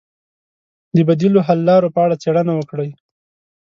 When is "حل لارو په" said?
1.47-1.99